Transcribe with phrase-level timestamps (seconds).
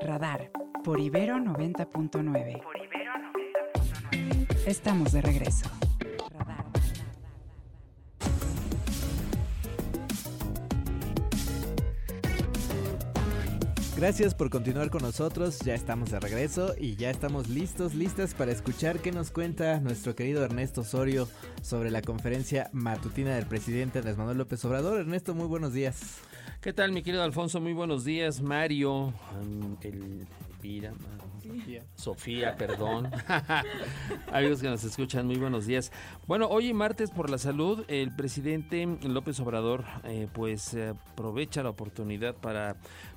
[0.00, 0.50] Radar
[0.84, 2.62] por Ibero 90.9.
[4.66, 5.68] Estamos de regreso.
[13.96, 18.52] Gracias por continuar con nosotros, ya estamos de regreso y ya estamos listos, listas para
[18.52, 21.28] escuchar qué nos cuenta nuestro querido Ernesto Osorio
[21.62, 25.00] sobre la conferencia matutina del presidente Andrés Manuel López Obrador.
[25.00, 26.20] Ernesto, muy buenos días.
[26.60, 27.60] ¿Qué tal, mi querido Alfonso?
[27.60, 29.14] Muy buenos días, Mario,
[29.80, 30.26] el
[31.94, 33.12] Sofía, perdón.
[34.32, 35.92] Amigos que nos escuchan, muy buenos días.
[36.26, 42.34] Bueno, hoy martes por la salud, el presidente López Obrador eh, pues aprovecha la oportunidad
[42.34, 42.74] para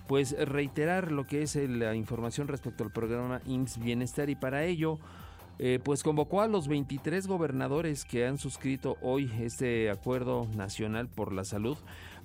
[0.08, 5.00] pues reiterar lo que es la información respecto al programa IMSS Bienestar y para ello
[5.58, 11.34] eh, pues convocó a los 23 gobernadores que han suscrito hoy este acuerdo nacional por
[11.34, 11.78] la salud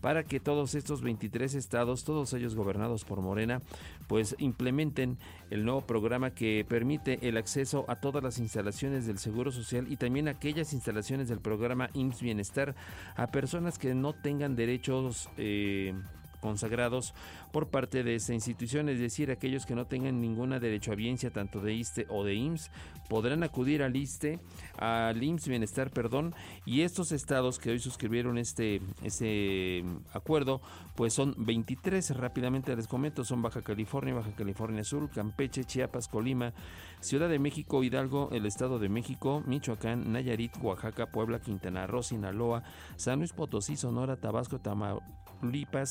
[0.06, 3.60] para que todos estos 23 estados, todos ellos gobernados por Morena,
[4.06, 5.18] pues implementen
[5.50, 9.96] el nuevo programa que permite el acceso a todas las instalaciones del Seguro Social y
[9.96, 12.76] también aquellas instalaciones del programa IMSS Bienestar
[13.16, 15.92] a personas que no tengan derechos eh,
[16.40, 17.14] consagrados
[17.52, 21.74] por parte de esta institución, es decir, aquellos que no tengan ninguna derechohabiencia tanto de
[21.74, 22.70] ISTE o de IMSS
[23.08, 24.40] podrán acudir al ISTE,
[24.78, 30.60] al IMSS Bienestar, perdón, y estos estados que hoy suscribieron este, ese acuerdo,
[30.94, 36.52] pues son 23, rápidamente les comento, son Baja California, Baja California Sur, Campeche, Chiapas, Colima,
[37.00, 42.62] Ciudad de México, Hidalgo, el Estado de México, Michoacán, Nayarit, Oaxaca, Puebla, Quintana Roo, Sinaloa,
[42.96, 45.25] San Luis Potosí, Sonora, Tabasco, Tamaulipas,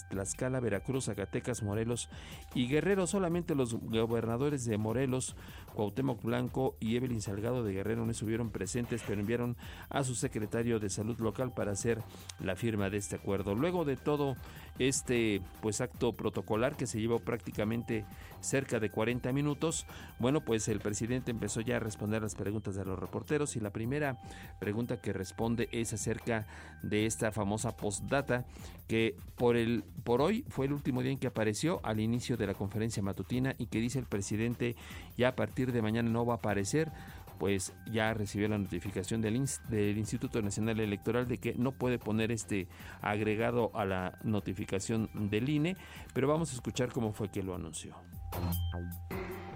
[0.10, 2.10] Tlaxcala, Veracruz, Zacatecas, Morelos
[2.54, 3.08] y Guerrero.
[3.08, 5.36] Solamente los gobernadores de Morelos,
[5.74, 9.58] Cuauhtémoc Blanco y Evelyn Salgado de Guerrero no estuvieron presentes, pero enviaron
[9.90, 12.02] a su secretario de salud local para hacer
[12.40, 13.56] la firma de este acuerdo.
[13.56, 14.36] Luego de todo
[14.80, 18.06] este pues acto protocolar que se llevó prácticamente
[18.42, 19.86] cerca de 40 minutos,
[20.20, 23.72] bueno, pues el presidente empezó ya a responder las preguntas de los reporteros y la
[23.72, 24.20] primera
[24.60, 26.46] pregunta que responde es acerca
[26.84, 28.46] de esta famosa postdata
[28.88, 32.48] que por el por hoy fue el último día en que apareció al inicio de
[32.48, 34.76] la conferencia matutina y que dice el presidente
[35.18, 36.92] ya a partir de mañana no va a aparecer
[37.38, 42.32] pues ya recibió la notificación del, del, Instituto Nacional Electoral de que no puede poner
[42.32, 42.68] este
[43.02, 45.78] agregado a la notificación del INE,
[46.14, 47.96] pero vamos a escuchar cómo fue que lo anunció.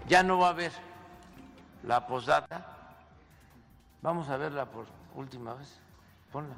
[0.08, 0.72] Ya no va a haber
[1.84, 2.98] la posdata.
[4.02, 4.86] Vamos a verla por
[5.16, 5.80] última vez.
[6.32, 6.56] Ponla.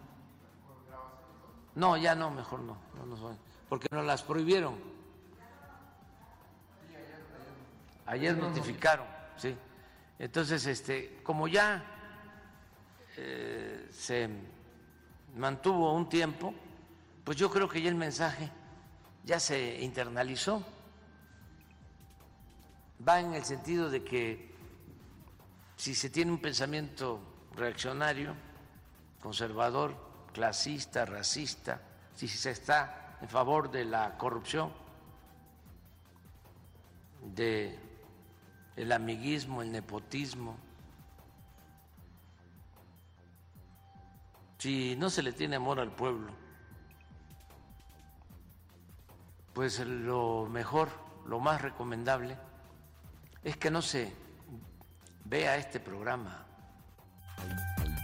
[1.75, 3.21] No, ya no, mejor no, no nos
[3.71, 4.75] porque nos las prohibieron.
[8.05, 9.05] Ayer notificaron,
[9.37, 9.55] sí.
[10.21, 11.83] Entonces, este, como ya
[13.17, 14.29] eh, se
[15.35, 16.53] mantuvo un tiempo,
[17.23, 18.51] pues yo creo que ya el mensaje
[19.25, 20.63] ya se internalizó.
[23.05, 24.53] Va en el sentido de que
[25.75, 27.19] si se tiene un pensamiento
[27.55, 28.35] reaccionario,
[29.23, 29.95] conservador,
[30.33, 31.81] clasista, racista,
[32.13, 34.71] si se está en favor de la corrupción,
[37.23, 37.90] de
[38.75, 40.57] el amiguismo, el nepotismo.
[44.57, 46.31] Si no se le tiene amor al pueblo,
[49.53, 50.89] pues lo mejor,
[51.25, 52.37] lo más recomendable
[53.43, 54.13] es que no se
[55.25, 56.45] vea este programa.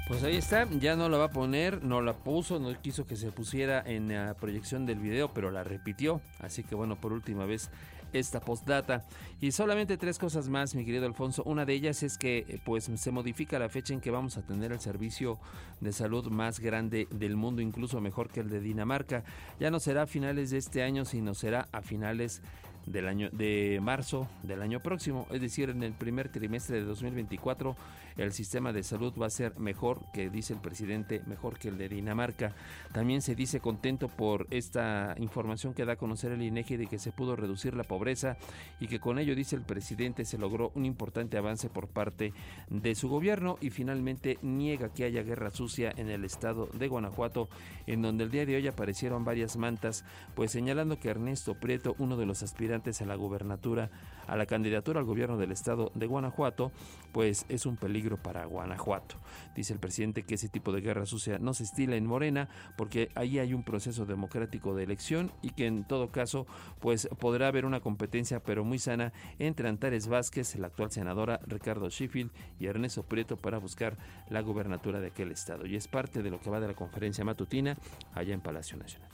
[0.07, 3.18] Pues ahí está, ya no la va a poner, no la puso, no quiso que
[3.18, 6.22] se pusiera en la proyección del video, pero la repitió.
[6.40, 7.69] Así que bueno, por última vez
[8.13, 9.03] esta postdata.
[9.41, 11.44] Y solamente tres cosas más, mi querido Alfonso.
[11.44, 14.44] Una de ellas es que eh, pues se modifica la fecha en que vamos a
[14.44, 15.40] tener el servicio
[15.81, 19.25] de salud más grande del mundo, incluso mejor que el de Dinamarca.
[19.59, 22.41] Ya no será a finales de este año, sino será a finales
[22.85, 27.75] del año de marzo del año próximo, es decir, en el primer trimestre de 2024
[28.17, 31.78] el sistema de salud va a ser mejor, que dice el presidente, mejor que el
[31.78, 32.53] de Dinamarca.
[32.91, 37.00] También se dice contento por esta información que da a conocer el INEGI de que
[37.00, 38.38] se pudo reducir la pobreza
[38.79, 42.33] y que con ello dice el presidente se logró un importante avance por parte
[42.69, 47.50] de su gobierno y finalmente niega que haya guerra sucia en el estado de Guanajuato,
[47.86, 50.03] en donde el día de hoy aparecieron varias mantas,
[50.36, 53.89] pues señalando que Ernesto Prieto, uno de los aspirantes a la gubernatura,
[54.27, 56.71] a la candidatura al gobierno del estado de Guanajuato,
[57.12, 59.15] pues es un peligro para Guanajuato.
[59.56, 63.09] Dice el presidente que ese tipo de guerra sucia no se estila en Morena porque
[63.15, 66.48] ahí hay un proceso democrático de elección y que en todo caso
[66.80, 71.89] pues podrá haber una competencia pero muy sana entre Antares Vázquez, la actual senadora Ricardo
[71.89, 73.98] Sheffield y Ernesto Prieto para buscar
[74.30, 75.65] la gubernatura de aquel estado.
[75.65, 77.77] Y es parte de lo que va de la conferencia matutina
[78.13, 79.10] allá en Palacio Nacional.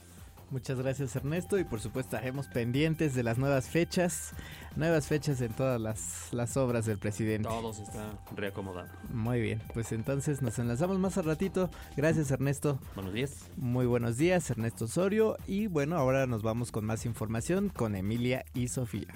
[0.50, 4.32] Muchas gracias Ernesto y por supuesto estaremos pendientes de las nuevas fechas,
[4.76, 7.48] nuevas fechas en todas las, las obras del presidente.
[7.48, 8.92] Todo se está reacomodando.
[9.10, 11.70] Muy bien, pues entonces nos enlazamos más al ratito.
[11.96, 12.78] Gracias Ernesto.
[12.94, 13.50] Buenos días.
[13.56, 18.44] Muy buenos días Ernesto Osorio y bueno, ahora nos vamos con más información con Emilia
[18.54, 19.08] y Sofía.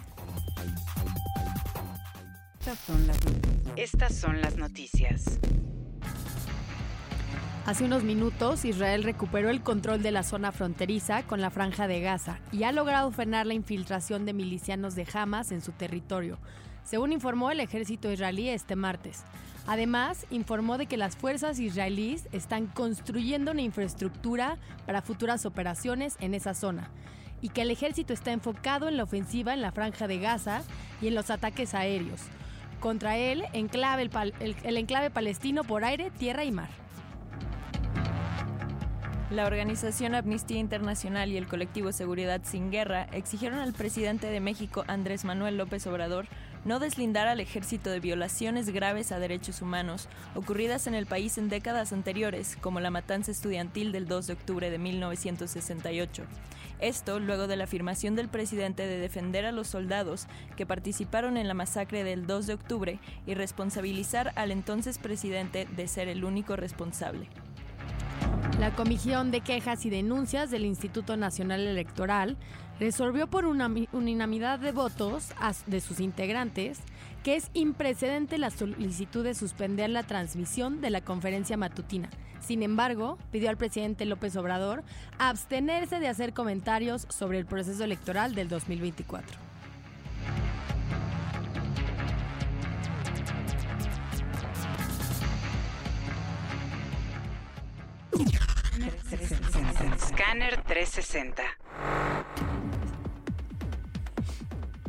[2.59, 3.19] Estas son las,
[3.77, 5.39] Estas son las noticias.
[7.69, 12.01] Hace unos minutos, Israel recuperó el control de la zona fronteriza con la franja de
[12.01, 16.39] Gaza y ha logrado frenar la infiltración de milicianos de Hamas en su territorio,
[16.83, 19.23] según informó el ejército israelí este martes.
[19.67, 24.57] Además, informó de que las fuerzas israelíes están construyendo una infraestructura
[24.87, 26.89] para futuras operaciones en esa zona
[27.43, 30.63] y que el ejército está enfocado en la ofensiva en la franja de Gaza
[31.03, 32.23] y en los ataques aéreos
[32.81, 34.09] contra él enclave,
[34.41, 36.88] el, el enclave palestino por aire, tierra y mar.
[39.31, 44.85] La organización Amnistía Internacional y el colectivo Seguridad Sin Guerra exigieron al presidente de México,
[44.87, 46.27] Andrés Manuel López Obrador,
[46.65, 51.51] no deslindar al ejército de violaciones graves a derechos humanos ocurridas en el país en
[51.51, 56.23] décadas anteriores, como la matanza estudiantil del 2 de octubre de 1968.
[56.81, 60.27] Esto luego de la afirmación del presidente de defender a los soldados
[60.57, 65.87] que participaron en la masacre del 2 de octubre y responsabilizar al entonces presidente de
[65.87, 67.29] ser el único responsable.
[68.59, 72.37] La Comisión de Quejas y Denuncias del Instituto Nacional Electoral
[72.81, 75.29] resolvió por una unanimidad de votos
[75.67, 76.81] de sus integrantes
[77.23, 82.11] que es imprecedente la solicitud de suspender la transmisión de la conferencia matutina.
[82.41, 84.83] Sin embargo, pidió al presidente López Obrador
[85.19, 89.48] abstenerse de hacer comentarios sobre el proceso electoral del 2024.
[99.97, 101.43] Scanner 360.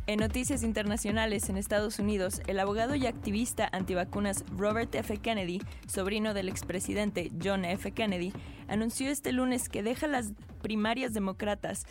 [0.07, 5.17] En noticias internacionales en Estados Unidos, el abogado y activista antivacunas Robert F.
[5.17, 7.91] Kennedy, sobrino del expresidente John F.
[7.91, 8.33] Kennedy,
[8.69, 11.85] anunció este lunes que deja las primarias demócratas,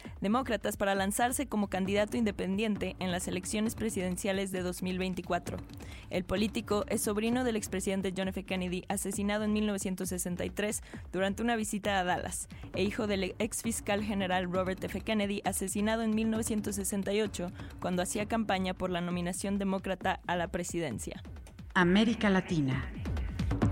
[0.76, 5.58] para lanzarse como candidato independiente en las elecciones presidenciales de 2024.
[6.10, 8.44] El político es sobrino del expresidente John F.
[8.44, 10.82] Kennedy, asesinado en 1963
[11.12, 15.00] durante una visita a Dallas, e hijo del ex fiscal general Robert F.
[15.00, 21.22] Kennedy, asesinado en 1968 cuando hacía campaña por la nominación demócrata a la presidencia.
[21.74, 22.90] América Latina.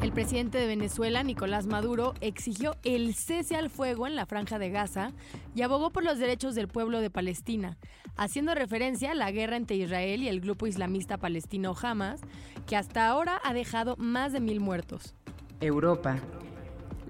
[0.03, 4.71] El presidente de Venezuela, Nicolás Maduro, exigió el cese al fuego en la franja de
[4.71, 5.13] Gaza
[5.55, 7.77] y abogó por los derechos del pueblo de Palestina,
[8.17, 12.21] haciendo referencia a la guerra entre Israel y el grupo islamista palestino Hamas,
[12.67, 15.15] que hasta ahora ha dejado más de mil muertos.
[15.61, 16.21] Europa.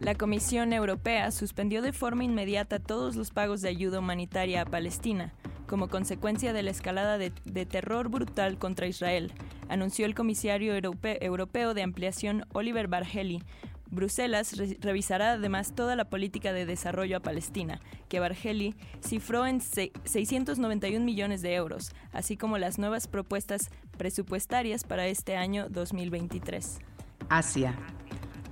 [0.01, 5.33] La Comisión Europea suspendió de forma inmediata todos los pagos de ayuda humanitaria a Palestina,
[5.67, 7.31] como consecuencia de la escalada de,
[7.67, 9.33] terror brutal contra Israel,
[9.69, 13.43] anunció el comisario europeo de ampliación Oliver Bargeli.
[13.91, 21.05] Bruselas revisará además toda la política de desarrollo a Palestina, que Bargeli cifró en 691
[21.05, 26.81] millones de euros, así como las nuevas propuestas presupuestarias para este año 2023.
[27.29, 27.77] Asia.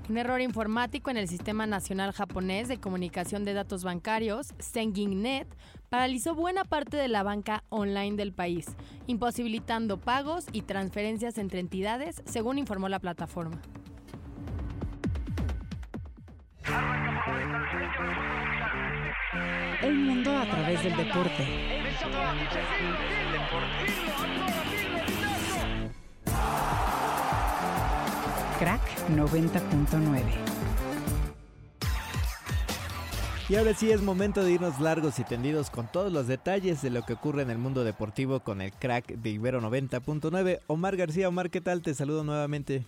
[0.07, 5.47] Un error informático en el Sistema Nacional Japonés de Comunicación de Datos Bancarios, Net,
[5.89, 8.67] paralizó buena parte de la banca online del país,
[9.07, 13.63] imposibilitando pagos y transferencias entre entidades, según informó la plataforma.
[19.83, 21.47] El mundo a través del deporte.
[29.09, 30.23] 90.9.
[33.47, 36.89] Y ahora sí es momento de irnos largos y tendidos con todos los detalles de
[36.89, 40.61] lo que ocurre en el mundo deportivo con el crack de Ibero 90.9.
[40.67, 41.83] Omar García, Omar, ¿qué tal?
[41.83, 42.85] Te saludo nuevamente.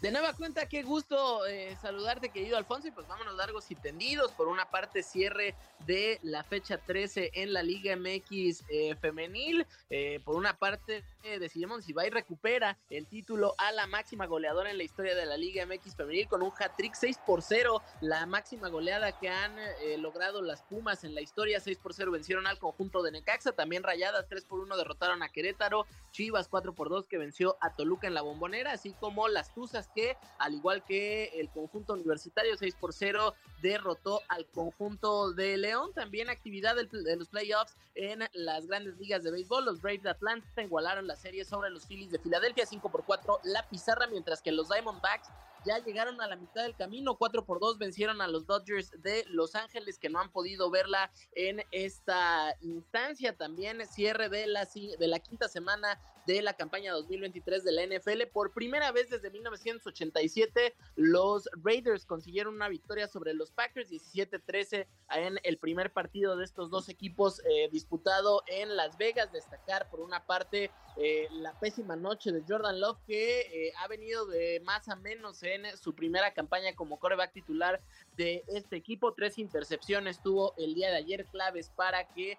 [0.00, 2.88] De nueva cuenta, qué gusto eh, saludarte, querido Alfonso.
[2.88, 4.32] Y pues vámonos largos y tendidos.
[4.32, 5.54] Por una parte, cierre
[5.86, 9.66] de la fecha 13 en la Liga MX eh, femenil.
[9.90, 11.04] Eh, por una parte,
[11.38, 15.26] decidimos si va y recupera el título a la máxima goleadora en la historia de
[15.26, 17.82] la Liga MX femenil con un hat-trick 6 por 0.
[18.00, 19.54] La máxima goleada que han
[19.98, 21.60] logrado las Pumas en la historia.
[21.60, 23.52] 6 por 0 vencieron al conjunto de Necaxa.
[23.52, 25.86] También Rayadas 3 por 1 derrotaron a Querétaro.
[26.10, 28.72] Chivas 4 por 2 que venció a Toluca en la bombonera.
[28.72, 34.20] Así como las Tuzas que, al igual que el conjunto universitario 6 por 0, derrotó
[34.28, 35.92] al conjunto de León.
[35.94, 39.64] También actividad de los playoffs en las grandes ligas de béisbol.
[39.64, 43.40] Los Braves de Atlanta igualaron la serie sobre los Phillies de Filadelfia 5 por 4
[43.44, 45.28] la pizarra, mientras que los Diamondbacks
[45.64, 49.24] ya llegaron a la mitad del camino, 4 por 2 vencieron a los Dodgers de
[49.28, 54.66] Los Ángeles que no han podido verla en esta instancia también cierre de la,
[54.98, 58.22] de la quinta semana de la campaña 2023 de la NFL.
[58.32, 64.86] Por primera vez desde 1987, los Raiders consiguieron una victoria sobre los Packers 17-13
[65.16, 69.32] en el primer partido de estos dos equipos eh, disputado en Las Vegas.
[69.32, 70.70] Destacar por una parte
[71.02, 75.42] eh, la pésima noche de Jordan Love que eh, ha venido de más a menos
[75.42, 77.80] en su primera campaña como coreback titular
[78.16, 79.14] de este equipo.
[79.14, 82.38] Tres intercepciones tuvo el día de ayer claves para que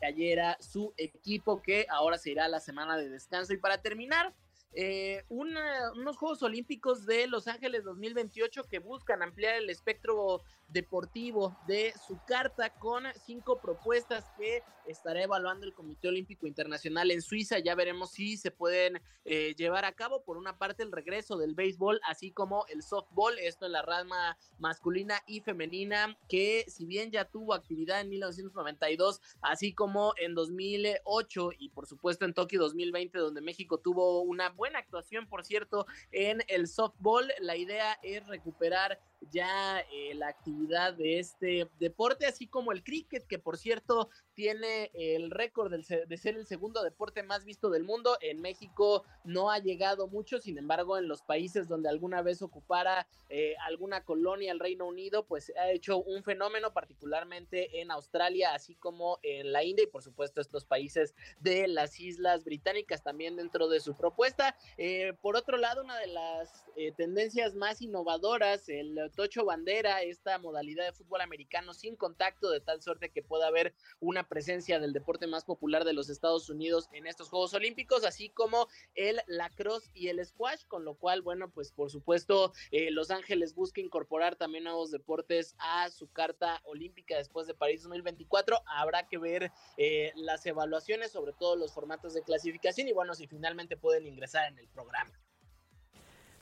[0.00, 3.52] cayera su equipo que ahora se irá a la semana de descanso.
[3.52, 4.32] Y para terminar,
[4.72, 11.92] eh, unos Juegos Olímpicos de Los Ángeles 2028 que buscan ampliar el espectro deportivo de
[12.06, 17.58] su carta con cinco propuestas que estará evaluando el Comité Olímpico Internacional en Suiza.
[17.58, 20.22] Ya veremos si se pueden eh, llevar a cabo.
[20.22, 24.36] Por una parte, el regreso del béisbol, así como el softball, esto en la rama
[24.58, 31.50] masculina y femenina, que si bien ya tuvo actividad en 1992, así como en 2008
[31.58, 36.42] y por supuesto en Tokio 2020, donde México tuvo una buena actuación, por cierto, en
[36.46, 39.00] el softball, la idea es recuperar
[39.30, 44.90] ya eh, la actividad de este deporte, así como el cricket, que por cierto tiene
[44.94, 48.16] el récord de ser el segundo deporte más visto del mundo.
[48.20, 53.06] En México no ha llegado mucho, sin embargo, en los países donde alguna vez ocupara
[53.28, 58.74] eh, alguna colonia el Reino Unido, pues ha hecho un fenómeno, particularmente en Australia, así
[58.74, 63.68] como en la India y por supuesto estos países de las Islas Británicas también dentro
[63.68, 64.49] de su propuesta.
[64.76, 66.64] Eh, por otro lado, una de las
[66.96, 72.80] tendencias más innovadoras, el Tocho Bandera, esta modalidad de fútbol americano sin contacto, de tal
[72.80, 77.06] suerte que pueda haber una presencia del deporte más popular de los Estados Unidos en
[77.06, 81.72] estos Juegos Olímpicos, así como el lacrosse y el squash, con lo cual, bueno, pues
[81.72, 87.46] por supuesto, eh, Los Ángeles busca incorporar también nuevos deportes a su carta olímpica después
[87.46, 88.62] de París 2024.
[88.66, 93.26] Habrá que ver eh, las evaluaciones, sobre todo los formatos de clasificación y bueno, si
[93.26, 95.10] finalmente pueden ingresar en el programa.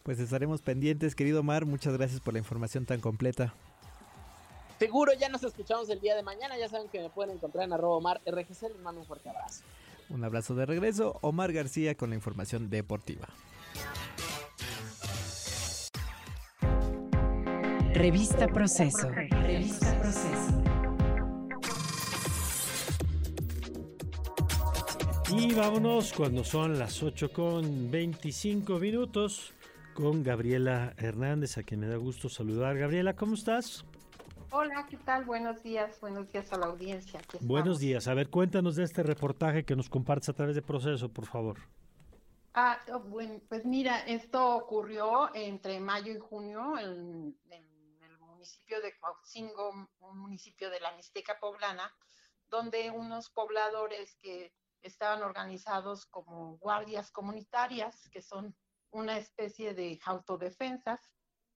[0.03, 1.67] Pues estaremos pendientes, querido Omar.
[1.67, 3.55] Muchas gracias por la información tan completa.
[4.79, 6.57] Seguro ya nos escuchamos el día de mañana.
[6.57, 8.63] Ya saben que me pueden encontrar en arroba Omar RGC.
[8.63, 9.65] Les mando un fuerte abrazo.
[10.09, 11.19] Un abrazo de regreso.
[11.21, 13.29] Omar García con la información deportiva.
[17.93, 19.09] Revista Proceso.
[19.11, 20.68] Revista Proceso.
[25.31, 29.53] Y vámonos cuando son las 8 con 25 minutos
[29.93, 32.79] con Gabriela Hernández, a quien me da gusto saludar.
[32.79, 33.85] Gabriela, ¿cómo estás?
[34.51, 35.27] Hola, ¿qué tal?
[35.27, 37.21] Buenos días, buenos días a la audiencia.
[37.41, 38.09] Buenos días.
[38.09, 41.59] A ver, cuéntanos de este reportaje que nos compartes a través de Proceso, por favor.
[42.55, 48.97] Ah, oh, bueno, pues mira, esto ocurrió entre mayo y junio en, el municipio de
[48.99, 51.93] Coaxingo, un municipio de la Mixteca poblana,
[52.49, 58.55] donde unos pobladores que estaban organizados como guardias comunitarias, que son
[58.91, 61.01] una especie de autodefensas,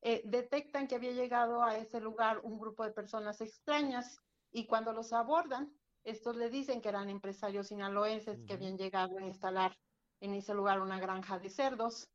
[0.03, 4.19] eh, detectan que había llegado a ese lugar un grupo de personas extrañas
[4.51, 5.73] y cuando los abordan,
[6.05, 9.79] estos le dicen que eran empresarios sinaloenses que habían llegado a instalar
[10.21, 12.09] en ese lugar una granja de cerdos,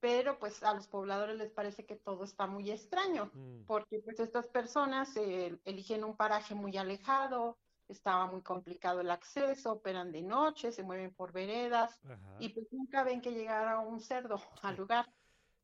[0.00, 3.64] pero pues a los pobladores les parece que todo está muy extraño, mm.
[3.66, 7.58] porque pues estas personas eh, eligen un paraje muy alejado,
[7.88, 11.98] estaba muy complicado el acceso, operan de noche, se mueven por veredas
[12.38, 15.06] y pues nunca ven que llegara un cerdo al lugar.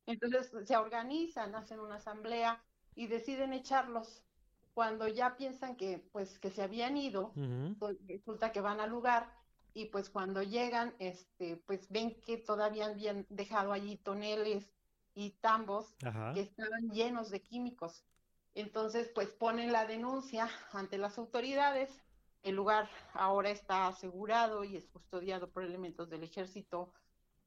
[0.05, 2.63] Entonces se organizan, hacen una asamblea
[2.95, 4.23] y deciden echarlos.
[4.73, 7.33] Cuando ya piensan que pues que se habían ido,
[7.79, 9.29] pues, resulta que van al lugar
[9.73, 14.73] y pues cuando llegan, este, pues ven que todavía habían dejado allí toneles
[15.13, 15.95] y tambos
[16.33, 18.03] que estaban llenos de químicos.
[18.53, 21.89] Entonces, pues ponen la denuncia ante las autoridades
[22.43, 26.91] el lugar ahora está asegurado y es custodiado por elementos del ejército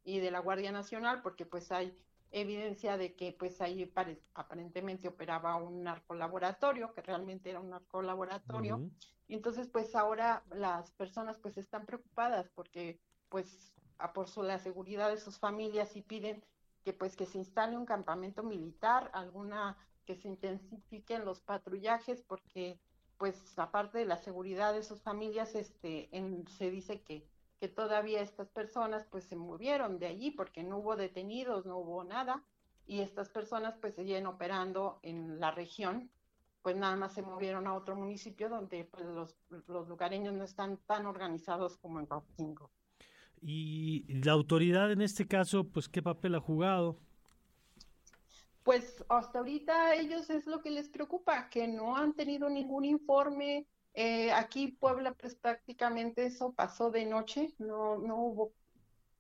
[0.04, 1.96] y de la Guardia Nacional porque pues hay
[2.30, 3.92] evidencia de que pues ahí
[4.34, 8.90] aparentemente operaba un narcolaboratorio, que realmente era un narcolaboratorio.
[9.28, 15.10] Entonces pues ahora las personas pues están preocupadas porque pues a por su, la seguridad
[15.10, 16.44] de sus familias y piden
[16.84, 22.78] que pues que se instale un campamento militar, alguna que se intensifiquen los patrullajes porque
[23.18, 26.10] pues aparte de la seguridad de sus familias, este,
[26.58, 27.26] se dice que,
[27.60, 32.04] que todavía estas personas pues se movieron de allí porque no hubo detenidos, no hubo
[32.04, 32.42] nada,
[32.86, 36.10] y estas personas pues siguen operando en la región,
[36.62, 39.36] pues nada más se movieron a otro municipio donde pues, los,
[39.68, 42.68] los lugareños no están tan organizados como en Coahuila.
[43.40, 46.98] Y la autoridad en este caso, pues qué papel ha jugado?
[48.64, 53.68] Pues hasta ahorita ellos es lo que les preocupa, que no han tenido ningún informe.
[53.92, 58.52] Eh, aquí Puebla, pues prácticamente eso pasó de noche, no, no hubo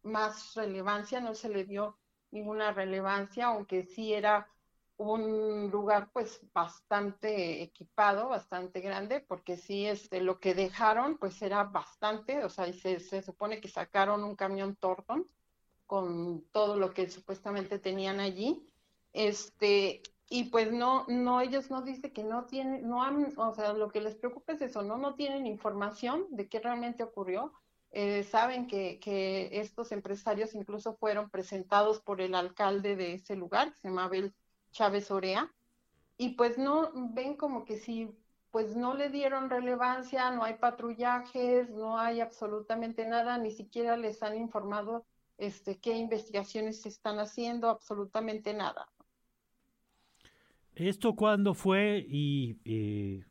[0.02, 1.98] más relevancia, no se le dio
[2.30, 4.48] ninguna relevancia, aunque sí era
[4.96, 11.64] un lugar pues bastante equipado, bastante grande, porque sí este, lo que dejaron pues era
[11.64, 15.28] bastante, o sea, se, se supone que sacaron un camión Torton
[15.86, 18.66] con todo lo que supuestamente tenían allí,
[19.14, 23.72] este, y pues no, no, ellos no dicen que no tienen, no han, o sea,
[23.72, 27.52] lo que les preocupa es eso, no, no tienen información de qué realmente ocurrió,
[27.92, 33.72] eh, saben que, que estos empresarios incluso fueron presentados por el alcalde de ese lugar,
[33.72, 34.34] que se llama Abel
[34.72, 35.50] Chávez Orea,
[36.16, 38.10] y pues no ven como que si
[38.50, 44.22] pues no le dieron relevancia, no hay patrullajes, no hay absolutamente nada, ni siquiera les
[44.22, 45.04] han informado
[45.38, 48.88] este, qué investigaciones se están haciendo, absolutamente nada.
[50.76, 53.24] ¿Esto cuándo fue y eh,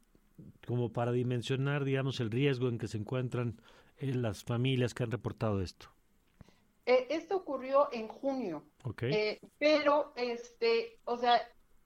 [0.67, 3.61] como para dimensionar, digamos, el riesgo en que se encuentran
[3.97, 5.87] eh, las familias que han reportado esto?
[6.85, 9.09] Eh, esto ocurrió en junio, Okay.
[9.09, 11.41] eh, pero, este, o sea,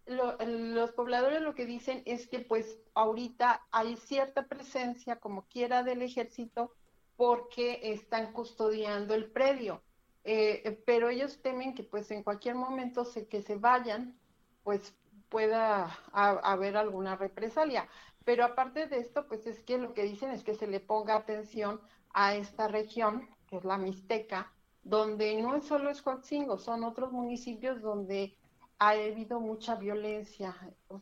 [0.05, 5.83] lo- los pobladores lo que dicen es que pues ahorita hay cierta presencia como quiera
[5.83, 6.73] del ejército
[7.15, 9.83] porque están custodiando el predio,
[10.23, 14.19] eh, pero ellos temen que pues en cualquier momento se, que se vayan,
[14.63, 14.95] pues
[15.29, 17.87] pueda ha- haber alguna represalia.
[18.23, 21.15] Pero aparte de esto, pues es que lo que dicen es que se le ponga
[21.15, 21.81] atención
[22.13, 24.53] a esta región, que es la Mixteca,
[24.83, 28.37] donde no es solo Escuatzingo, son otros municipios donde
[28.79, 30.55] ha habido mucha violencia,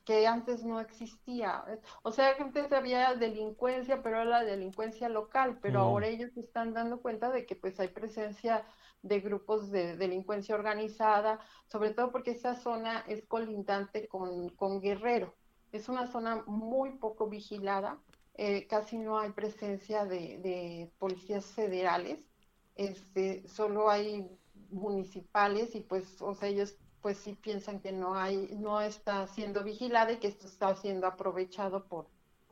[0.05, 1.63] que antes no existía.
[2.03, 6.41] O sea, que antes había delincuencia, pero era la delincuencia local, pero ahora ellos se
[6.41, 8.65] están dando cuenta de que pues hay presencia
[9.05, 15.35] de grupos de delincuencia organizada, sobre todo porque esa zona es colindante con, con Guerrero.
[15.71, 18.00] Es una zona muy poco vigilada,
[18.33, 22.27] eh, casi no hay presencia de, de policías federales,
[22.75, 24.27] este, solo hay
[24.71, 29.63] municipales y pues, o sea, ellos pues sí piensan que no hay, no está siendo
[29.63, 32.07] vigilada y que esto está siendo aprovechado por,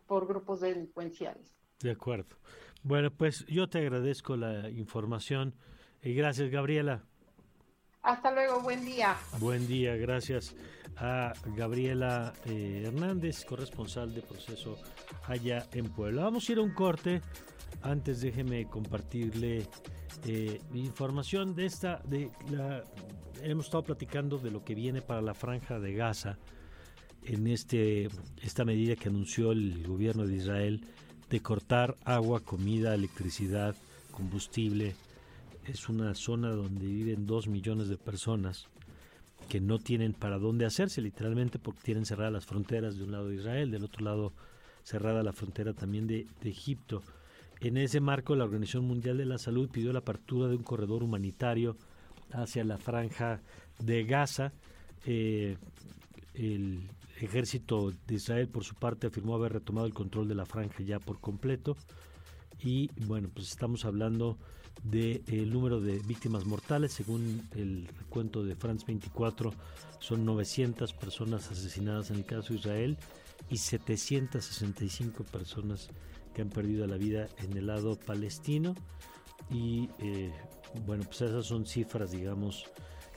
[0.05, 1.55] por grupos delincuenciales.
[1.79, 2.35] De acuerdo.
[2.83, 5.55] Bueno, pues yo te agradezco la información
[6.03, 7.03] y gracias, Gabriela.
[8.01, 9.15] Hasta luego, buen día.
[9.39, 10.55] Buen día, gracias
[10.97, 14.77] a Gabriela eh, Hernández, corresponsal de proceso
[15.27, 16.23] allá en Puebla.
[16.23, 17.21] Vamos a ir a un corte.
[17.81, 19.65] Antes déjeme compartirle
[20.25, 22.83] eh, información de esta, de la,
[23.41, 26.37] hemos estado platicando de lo que viene para la franja de Gaza
[27.23, 28.09] en este,
[28.41, 30.85] esta medida que anunció el gobierno de Israel
[31.29, 33.75] de cortar agua, comida, electricidad,
[34.11, 34.95] combustible.
[35.65, 38.67] Es una zona donde viven dos millones de personas
[39.47, 43.29] que no tienen para dónde hacerse, literalmente porque tienen cerradas las fronteras de un lado
[43.29, 44.33] de Israel, del otro lado
[44.83, 47.01] cerrada la frontera también de, Egipto.
[47.61, 51.03] En ese marco, la Organización Mundial de la Salud pidió la apertura de un corredor
[51.03, 51.77] humanitario
[52.31, 53.41] hacia la franja
[53.79, 54.51] de Gaza.
[55.05, 55.57] Eh,
[56.33, 56.81] el
[57.21, 60.99] ejército de Israel, por su parte, afirmó haber retomado el control de la franja ya
[60.99, 61.77] por completo.
[62.61, 64.37] Y bueno, pues estamos hablando
[64.83, 66.93] del número de víctimas mortales.
[66.93, 69.53] Según el recuento de France 24,
[69.99, 72.97] son 900 personas asesinadas en el caso de Israel
[73.49, 75.89] y 765 personas
[76.33, 78.75] que han perdido la vida en el lado palestino.
[79.49, 80.31] Y eh,
[80.85, 82.65] bueno, pues esas son cifras, digamos,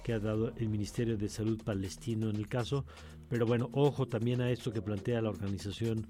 [0.05, 2.85] que ha dado el Ministerio de Salud palestino en el caso.
[3.29, 6.07] Pero bueno, ojo también a esto que plantea la Organización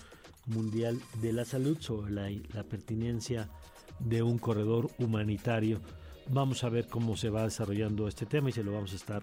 [0.46, 3.48] Mundial de la Salud sobre la, la pertinencia
[3.98, 5.80] de un corredor humanitario.
[6.28, 9.22] Vamos a ver cómo se va desarrollando este tema y se lo vamos a estar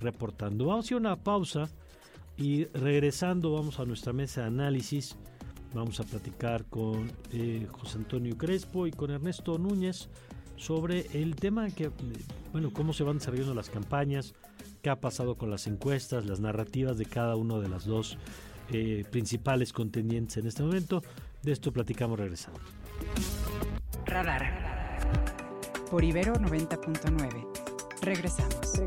[0.00, 0.66] reportando.
[0.66, 1.68] Vamos a ir una pausa
[2.36, 5.16] y regresando vamos a nuestra mesa de análisis.
[5.74, 10.08] Vamos a platicar con eh, José Antonio Crespo y con Ernesto Núñez
[10.56, 11.90] sobre el tema que,
[12.52, 14.34] bueno, cómo se van desarrollando las campañas,
[14.82, 18.18] qué ha pasado con las encuestas, las narrativas de cada uno de las dos
[18.70, 21.02] eh, principales contendientes en este momento.
[21.42, 22.60] De esto platicamos regresando.
[24.12, 24.44] Radar.
[25.90, 27.46] Por Ibero 90.9.
[28.02, 28.82] Regresamos.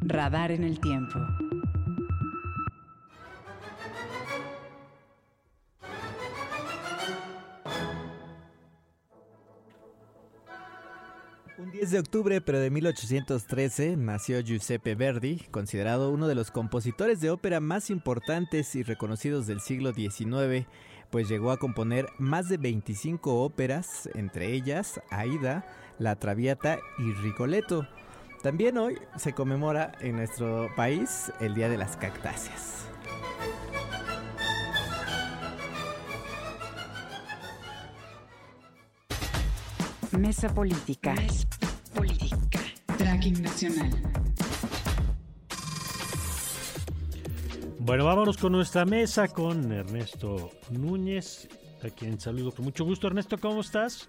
[0.00, 1.20] Radar en el tiempo.
[11.58, 17.20] Un 10 de octubre, pero de 1813, nació Giuseppe Verdi, considerado uno de los compositores
[17.20, 20.66] de ópera más importantes y reconocidos del siglo XIX,
[21.10, 25.66] pues llegó a componer más de 25 óperas, entre ellas Aida,
[25.98, 27.86] La Traviata y Rigoletto.
[28.42, 32.86] También hoy se conmemora en nuestro país el Día de las Cactáceas.
[40.12, 41.14] Mesa política.
[41.94, 42.60] política.
[42.96, 43.90] Tracking nacional.
[47.86, 51.48] Bueno, vámonos con nuestra mesa con Ernesto Núñez,
[51.84, 53.06] a quien saludo con mucho gusto.
[53.06, 54.08] Ernesto, ¿cómo estás?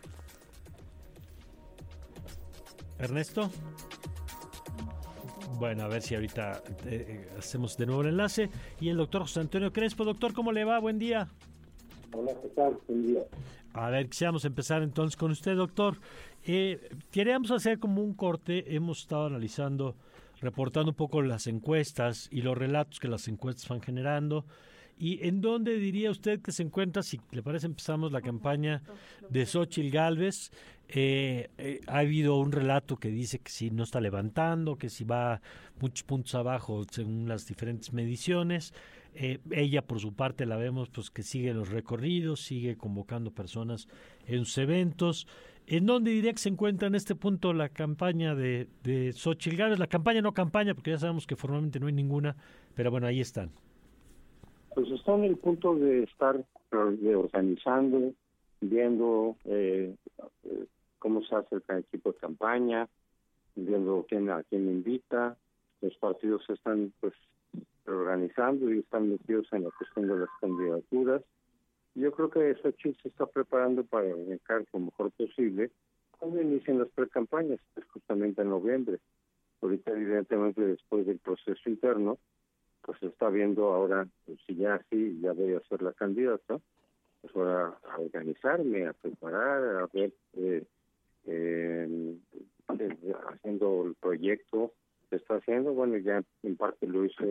[2.98, 3.52] Ernesto.
[5.60, 8.50] Bueno, a ver si ahorita eh, hacemos de nuevo el enlace.
[8.82, 10.06] Y el doctor José Antonio Crespo.
[10.06, 10.80] Doctor, ¿cómo le va?
[10.80, 11.28] Buen día.
[12.13, 12.80] Hola, ¿qué tal?
[12.88, 13.22] Buen día.
[13.74, 15.98] A ver, quisiéramos empezar entonces con usted, doctor.
[16.48, 18.76] Eh, queríamos hacer como un corte.
[18.76, 19.96] Hemos estado analizando
[20.41, 24.45] reportando un poco las encuestas y los relatos que las encuestas van generando.
[25.00, 28.82] ¿Y en dónde diría usted que se encuentra, si le parece, empezamos la campaña
[29.30, 30.52] de Xochitl Galvez?
[30.89, 35.04] Eh, eh, ha habido un relato que dice que si no está levantando, que si
[35.04, 35.41] va
[35.80, 38.73] muchos puntos abajo según las diferentes mediciones.
[39.19, 43.88] Eh, ella, por su parte, la vemos pues que sigue los recorridos, sigue convocando personas
[44.27, 45.27] en sus eventos.
[45.65, 49.80] ¿En dónde diría que se encuentra en este punto la campaña de, de Xochitl?
[49.80, 52.36] La campaña no campaña, porque ya sabemos que formalmente no hay ninguna,
[52.75, 53.49] pero bueno, ahí están.
[54.75, 58.13] Pues está en el punto de estar organizando,
[58.62, 59.95] viendo eh,
[60.99, 62.88] cómo se hace el equipo de campaña,
[63.56, 65.36] viendo quién a quién invita.
[65.82, 67.13] Los partidos están pues
[67.88, 71.21] organizando y están metidos en la cuestión de las candidaturas
[71.97, 75.71] yo creo que Xochitl se está preparando para arrancar lo mejor posible
[76.12, 79.00] cuando inicien las precampañas, es justamente en noviembre.
[79.62, 82.19] Ahorita, evidentemente, después del proceso interno,
[82.84, 86.60] pues se está viendo ahora, pues, si ya sí, ya voy a ser la candidata,
[87.21, 90.63] pues ahora a organizarme, a preparar, a ver, eh,
[91.26, 92.15] eh,
[92.67, 94.71] haciendo el proyecto
[95.10, 95.73] que está haciendo.
[95.73, 97.26] Bueno, ya en parte lo hizo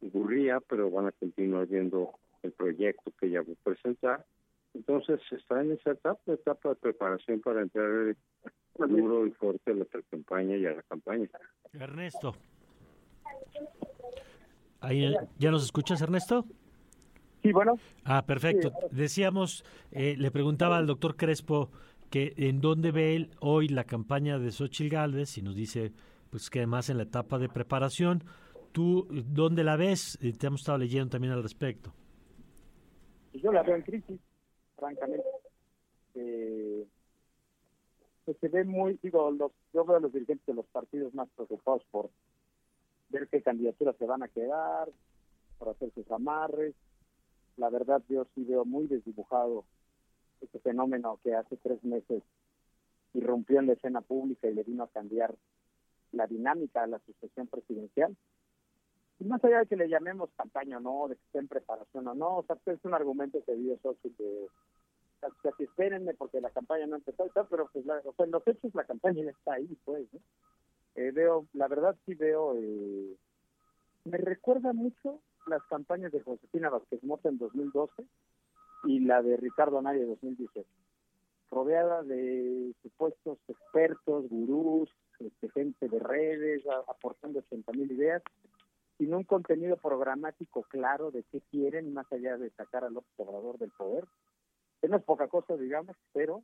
[0.00, 4.24] Gurría, pero van a continuar viendo el proyecto que ya voy a presentar.
[4.74, 8.14] Entonces está en esa etapa, etapa de preparación para entrar
[8.78, 11.28] duro y fuerte a la campaña y a la campaña.
[11.72, 12.34] Ernesto.
[14.80, 16.44] Ahí, ¿Ya nos escuchas, Ernesto?
[17.42, 17.78] Sí, bueno.
[18.04, 18.72] Ah, perfecto.
[18.90, 21.70] Decíamos, eh, le preguntaba al doctor Crespo
[22.10, 25.92] que en dónde ve él hoy la campaña de Xochitl Galvez y nos dice
[26.30, 28.24] pues que además en la etapa de preparación,
[28.76, 30.18] ¿tú dónde la ves?
[30.38, 31.94] Te hemos estado leyendo también al respecto
[33.40, 34.20] yo la veo en crisis,
[34.76, 35.26] francamente.
[36.14, 36.86] Eh,
[38.24, 41.28] pues se ve muy, digo, los, yo veo a los dirigentes de los partidos más
[41.30, 42.10] preocupados por
[43.10, 44.88] ver qué candidaturas se van a quedar,
[45.58, 46.74] por hacer sus amarres.
[47.56, 49.64] La verdad, yo sí veo muy desdibujado
[50.40, 52.22] este fenómeno que hace tres meses
[53.14, 55.34] irrumpió en la escena pública y le vino a cambiar
[56.12, 58.14] la dinámica de la sucesión presidencial.
[59.20, 62.14] Más allá de que le llamemos campaña o no, de que esté en preparación o
[62.14, 64.48] no, o sea, es un argumento que dio Sochi de
[65.42, 68.74] casi espérenme porque la campaña no empezó pero pues la, o sea, en los hechos
[68.74, 70.06] la campaña está ahí, pues.
[70.94, 73.16] Eh, veo, la verdad sí veo, eh,
[74.04, 78.04] me recuerda mucho las campañas de Josefina Vázquez Mota en 2012
[78.84, 80.66] y la de Ricardo Anaya en 2018,
[81.50, 88.22] rodeada de supuestos expertos, gurús, este, gente de redes, aportando 80 mil ideas,
[88.98, 93.70] sin un contenido programático claro de qué quieren, más allá de sacar al observador del
[93.70, 94.04] poder.
[94.80, 96.42] Que no es poca cosa, digamos, pero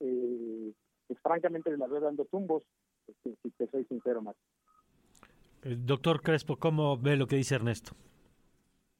[0.00, 0.72] eh,
[1.06, 2.62] pues, francamente la veo dando tumbos,
[3.22, 4.36] si te soy sincero más.
[5.62, 7.92] El doctor Crespo, ¿cómo ve lo que dice Ernesto?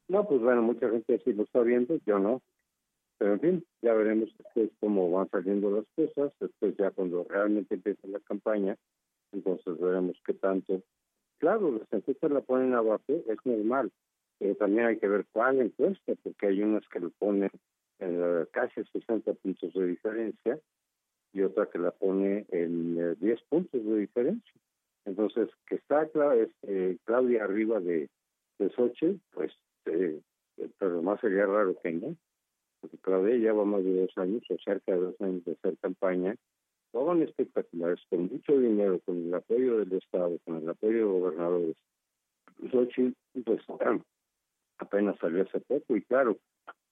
[0.09, 2.43] No, pues bueno, mucha gente sí lo está viendo, yo no.
[3.19, 7.75] Pero en fin, ya veremos después cómo van saliendo las cosas, después ya cuando realmente
[7.75, 8.77] empiece la campaña,
[9.33, 10.83] entonces veremos qué tanto
[11.39, 13.93] Claro, las encuestas la ponen abajo, es normal.
[14.39, 17.51] Pero también hay que ver cuál encuesta, porque hay unas que lo ponen
[17.99, 20.59] en casi 60 puntos de diferencia
[21.33, 24.61] y otra que la pone en 10 eh, puntos de diferencia.
[25.05, 26.09] Entonces, que está
[26.63, 28.09] eh, Claudia arriba de,
[28.59, 29.53] de Sochi, pues,
[29.87, 30.21] eh,
[30.79, 32.17] pero más sería raro que no,
[32.81, 36.35] porque Claudia lleva más de dos años o cerca de dos años de hacer campaña
[36.93, 41.77] son espectaculares, con mucho dinero, con el apoyo del Estado, con el apoyo de gobernadores.
[42.71, 43.61] Xochitl, pues
[44.79, 46.39] apenas salió hace poco y claro,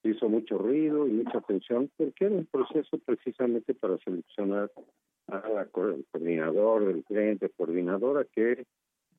[0.02, 4.70] hizo mucho ruido y mucha atención porque era un proceso precisamente para seleccionar
[5.28, 8.66] a la coordinador del frente, coordinadora que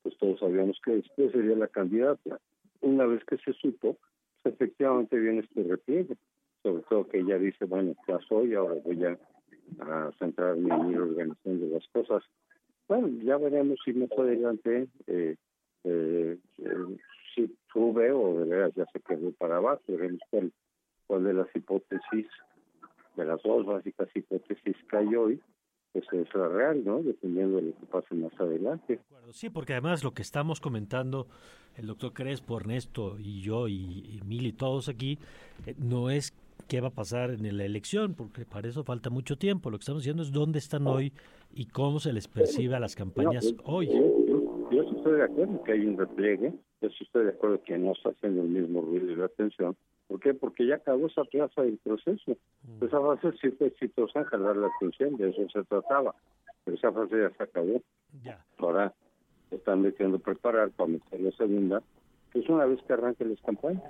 [0.04, 2.40] pues todos sabíamos que después sería la candidata.
[2.82, 3.98] Una vez que se supo,
[4.44, 6.16] pues, efectivamente viene este repliegue,
[6.62, 9.18] sobre todo que ella dice, bueno, ya soy, ahora voy a
[9.80, 12.24] a centrarme en ir organizando las cosas.
[12.88, 15.36] Bueno, ya veremos si más adelante eh,
[15.84, 16.98] eh, eh,
[17.34, 19.82] si sube o de veras ya se quedó para abajo.
[19.88, 20.52] Veremos cuál,
[21.08, 22.28] cuál de las hipótesis,
[23.16, 25.42] de las dos básicas hipótesis que hay hoy,
[25.94, 27.02] pues es la real, ¿no?
[27.02, 29.00] Dependiendo de lo que pase más adelante.
[29.32, 31.28] Sí, porque además lo que estamos comentando
[31.76, 35.20] el doctor Crespo, Ernesto y yo y, y Mil y todos aquí,
[35.66, 36.34] eh, no es
[36.68, 39.70] qué va a pasar en la elección, porque para eso falta mucho tiempo.
[39.70, 41.14] Lo que estamos diciendo es dónde están hoy
[41.54, 43.88] y cómo se les percibe a las campañas No, hoy.
[43.88, 47.62] Yo, yo sí estoy de acuerdo que hay un repliegue, yo sí estoy de acuerdo
[47.64, 49.76] que no está haciendo el mismo ruido y la atención.
[50.08, 50.34] ¿Por qué?
[50.34, 52.38] Porque ya acabó esa plaza del proceso.
[52.82, 56.14] Esa fase sí fue exitosa en jalar la atención, de eso se trataba.
[56.64, 57.82] Pero esa fase ya se acabó.
[58.58, 58.94] Ahora
[59.50, 61.82] se están metiendo preparar para meter la segunda,
[62.36, 63.82] pues una vez que arranquen las campañas.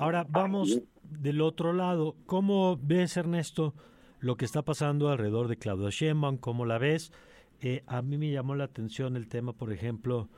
[0.00, 2.16] Ahora vamos del otro lado.
[2.26, 3.72] ¿Cómo ves, Ernesto,
[4.18, 6.38] lo que está pasando alrededor de Claudia Sheinbaum?
[6.38, 7.12] ¿Cómo la ves?
[7.60, 10.28] Eh, a mí me llamó la atención el tema, por ejemplo,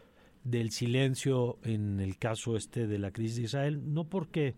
[0.45, 4.55] del silencio en el caso este de la crisis de Israel, no porque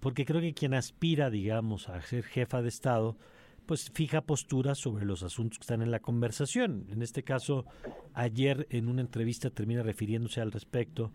[0.00, 3.16] porque creo que quien aspira, digamos, a ser jefa de Estado,
[3.64, 6.86] pues fija posturas sobre los asuntos que están en la conversación.
[6.90, 7.64] En este caso,
[8.12, 11.12] ayer en una entrevista termina refiriéndose al respecto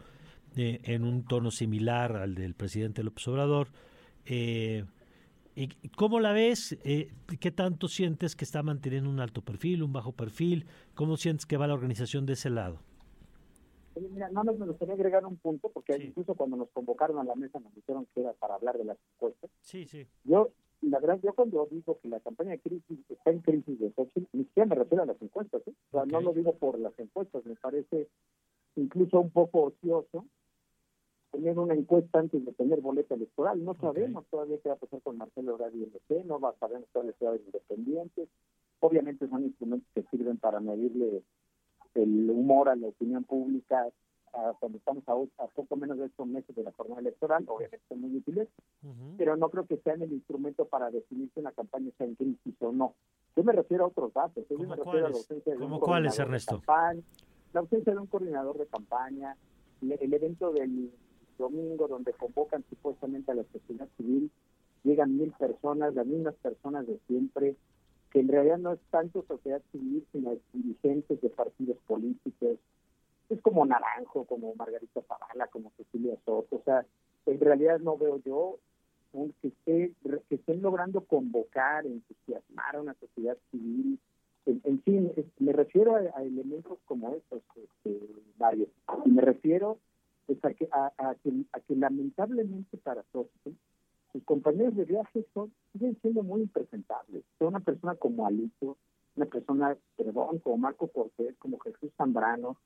[0.56, 3.68] eh, en un tono similar al del presidente López Obrador.
[4.26, 4.86] Eh,
[5.56, 6.78] ¿y ¿Cómo la ves?
[6.84, 10.66] Eh, ¿Qué tanto sientes que está manteniendo un alto perfil, un bajo perfil?
[10.96, 12.80] ¿Cómo sientes que va la organización de ese lado?
[13.96, 17.24] Oye, Mira, nada más me gustaría agregar un punto, porque incluso cuando nos convocaron a
[17.24, 19.50] la mesa nos dijeron que era para hablar de las encuestas.
[19.62, 20.08] Sí, sí.
[20.24, 23.92] Yo, la verdad, yo cuando digo que la campaña de crisis está en crisis de
[23.92, 25.74] Xochitl, ni siquiera me refiero a las encuestas, ¿eh?
[25.92, 28.08] O sea, no lo digo por las encuestas, me parece
[28.76, 30.26] incluso un poco ocioso
[31.40, 33.64] tener una encuesta antes de tener boleta electoral.
[33.64, 36.50] No sabemos todavía qué va a pasar con Marcelo Ebrard y el DC, no va
[36.50, 38.28] a saber todavía si va a independientes.
[38.82, 41.24] Obviamente son instrumentos que sirven para medirle
[41.96, 43.88] el humor a la opinión pública
[44.34, 47.84] a- cuando estamos a, a poco menos de estos meses de la jornada electoral, obviamente
[47.90, 48.48] son muy útiles,
[49.18, 52.56] pero no creo que sean el instrumento para definir si una campaña está en crisis
[52.60, 52.94] o no.
[53.36, 55.18] Yo me refiero a otros datos, yo me refiero a la cuáles?
[55.18, 56.56] ausencia de un ¿Cómo cuáles, coordinador de Ernesto?
[56.58, 57.02] campaña,
[57.54, 59.38] la ausencia de un coordinador de campaña,
[59.82, 60.92] el evento del
[61.40, 64.30] domingo donde convocan supuestamente a la sociedad civil,
[64.84, 67.56] llegan mil personas, las mismas personas de siempre,
[68.12, 72.58] que en realidad no es tanto sociedad civil, sino dirigentes de partidos políticos,
[73.30, 76.86] es como Naranjo, como Margarita Zavala, como Cecilia Soto, o sea,
[77.26, 78.58] en realidad no veo yo
[79.42, 79.94] que, esté,
[80.30, 84.00] que estén logrando convocar, entusiasmar a una sociedad civil,
[84.46, 88.00] en, en fin, me refiero a, a elementos como estos, este,
[88.38, 88.70] varios,
[89.06, 89.78] y me refiero
[90.38, 93.28] pues, a, que, a, que, a que lamentablemente para todos,
[94.12, 97.24] sus compañeros de viaje son, siguen siendo muy impresentables.
[97.40, 98.78] Una persona como Alito,
[99.16, 102.58] una persona, perdón, como Marco Cortés, como Jesús Zambrano,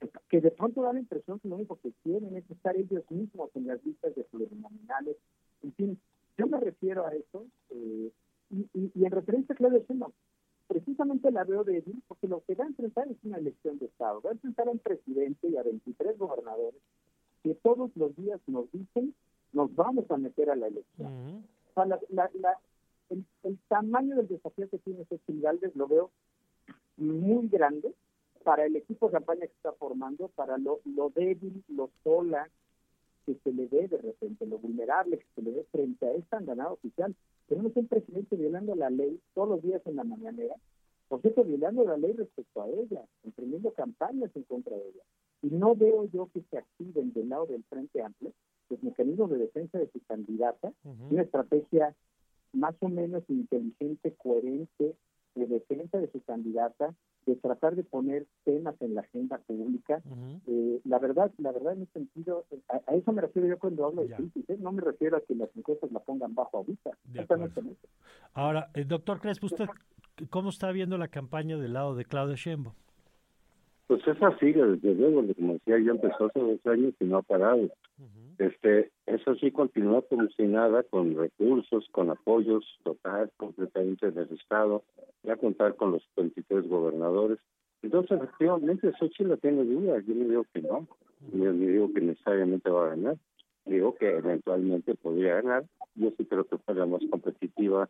[0.00, 3.04] que- que de pronto da la impresión que lo único que quieren es estar ellos
[3.10, 5.16] mismos en las listas de plurinominales.
[5.62, 5.98] En fin,
[6.36, 8.12] yo me refiero a eso, eh,
[8.50, 10.12] y, y, y en referencia a Claudia Sheinbaum,
[10.68, 14.20] precisamente la veo débil porque lo que va a enfrentar es una elección de Estado.
[14.20, 16.80] Va a enfrentar a un presidente y a 23 gobernadores
[17.48, 19.14] que todos los días nos dicen
[19.52, 21.08] nos vamos a meter a la elección.
[21.70, 22.58] O sea, la- la- la-
[23.10, 26.10] el, el tamaño del desafío que tiene Xochitl Gálvez lo veo
[26.96, 27.94] muy grande
[28.44, 32.48] para el equipo de campaña que está formando, para lo, lo débil, lo sola
[33.26, 36.36] que se le ve de repente, lo vulnerable que se le ve frente a esta
[36.38, 37.14] andanada oficial.
[37.46, 40.54] Tenemos un presidente violando la ley todos los días en la mañanera,
[41.08, 45.02] por cierto, violando la ley respecto a ella, emprendiendo campañas en contra de ella.
[45.42, 48.32] Y no veo yo que se activen del lado del Frente Amplio
[48.70, 50.72] los mecanismos de defensa de su candidata,
[51.10, 51.94] una estrategia
[52.52, 54.94] más o menos inteligente, coherente
[55.34, 56.94] de defensa de su candidata,
[57.26, 60.02] de tratar de poner temas en la agenda pública.
[60.46, 63.86] Eh, la verdad, la verdad en ese sentido, a, a eso me refiero yo cuando
[63.86, 64.56] hablo de crisis, ¿eh?
[64.58, 66.90] no me refiero a que las encuestas la pongan bajo ahorita.
[67.70, 67.88] Eso.
[68.32, 69.66] Ahora, el doctor Crespo, ¿usted
[70.30, 72.74] cómo está viendo la campaña del lado de Claudia Sheinbaum?
[73.88, 77.22] Pues esa sigue, desde luego, como decía, ya empezó hace dos años y no ha
[77.22, 77.70] parado.
[78.36, 84.84] Este, eso sí continúa como si nada, con recursos, con apoyos total, completamente del Estado,
[85.22, 87.38] ya contar con los 23 gobernadores.
[87.82, 90.00] Entonces, efectivamente, Xochitl la tiene duda.
[90.06, 90.86] Yo no digo que no,
[91.32, 93.16] yo no digo que necesariamente va a ganar.
[93.64, 95.64] Digo que eventualmente podría ganar.
[95.94, 97.88] Yo sí creo que fue la más competitiva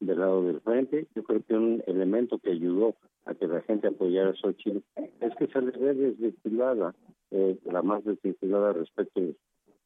[0.00, 1.06] del lado del frente.
[1.14, 4.78] Yo creo que un elemento que ayudó a que la gente apoyara a Xochitl
[5.20, 6.94] es que se le ve desvinculada,
[7.30, 9.36] eh, la más desvinculada respecto a los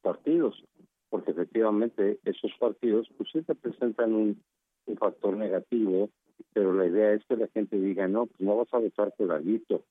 [0.01, 0.63] partidos,
[1.09, 4.41] porque efectivamente esos partidos pues sí representan un,
[4.85, 6.09] un factor negativo,
[6.53, 9.31] pero la idea es que la gente diga, no, pues no vas a votar por
[9.31, 9.83] Alito,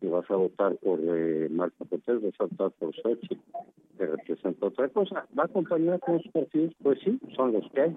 [0.00, 3.38] y vas a votar por eh, Marco Cortés, vas a votar por Sochi,
[3.98, 5.26] que representa otra cosa.
[5.38, 6.74] ¿Va a acompañar con los partidos?
[6.82, 7.96] Pues sí, son los que hay.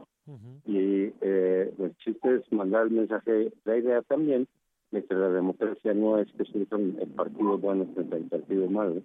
[0.65, 4.47] Y eh, el chiste es mandar el mensaje, la idea también
[4.91, 9.01] de que la democracia no es que surjan el partido bueno frente al partido malo,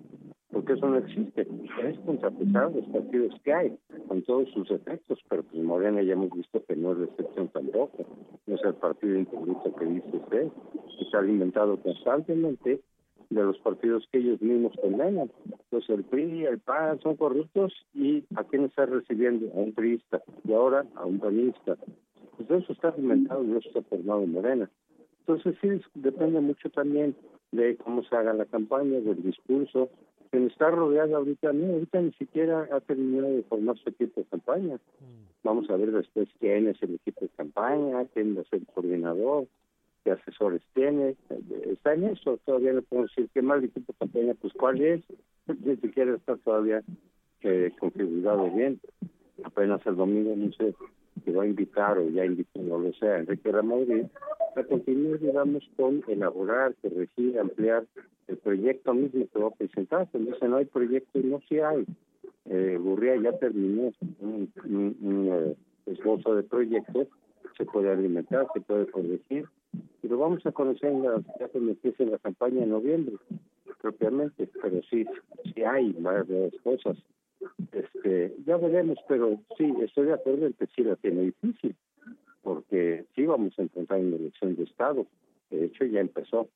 [0.52, 1.46] porque eso no existe.
[1.82, 6.30] Es contrapesar los partidos que hay, con todos sus efectos, pero pues Morena ya hemos
[6.30, 8.06] visto que no es la excepción tampoco.
[8.46, 10.48] No es el partido impoluto que dice usted,
[11.00, 12.80] está alimentado constantemente
[13.30, 15.30] de los partidos que ellos mismos condenan.
[15.64, 19.52] Entonces el PRI el PAN son corruptos y ¿a quién está recibiendo?
[19.52, 21.76] A un priista y ahora a un panista.
[22.36, 24.70] Pues eso está alimentado y eso está formado en Morena.
[25.20, 27.14] Entonces sí, depende mucho también
[27.52, 29.90] de cómo se haga la campaña, del discurso.
[30.30, 34.26] Quien está rodeado ahorita, no, ahorita ni siquiera ha terminado de formar su equipo de
[34.26, 34.78] campaña.
[35.42, 38.66] Vamos a ver después quién es el equipo de campaña, quién va a ser el
[38.66, 39.46] coordinador,
[40.04, 41.16] qué asesores tiene.
[41.70, 45.02] Está en eso, todavía no podemos decir qué más equipo de campaña, pues cuál es.
[45.46, 46.82] Ni siquiera está todavía
[47.42, 48.80] eh, configurado bien.
[49.44, 50.74] Apenas el domingo no sé
[51.24, 53.86] que va a invitar o ya invitó, no lo sea, Enrique Ramón
[54.56, 57.84] a continuar, digamos, con elaborar, corregir, ampliar
[58.26, 60.08] el proyecto mismo que va a presentar.
[60.12, 61.84] Entonces no hay proyecto y no si hay.
[62.46, 62.78] Eh,
[63.22, 67.06] ya terminó un, un, eh, esbozo de proyecto,
[67.56, 69.46] se puede alimentar, se puede corregir,
[70.02, 73.16] y lo vamos a conocer en la, ya cuando empiece la campaña en noviembre,
[73.80, 75.04] propiamente, pero sí,
[75.44, 76.96] sí hay varias cosas.
[77.78, 81.76] Este, ya veremos, pero sí, estoy de acuerdo en que sí la tiene difícil
[82.48, 85.06] porque sí vamos a encontrar una elección de Estado.
[85.50, 86.48] De hecho, ya empezó.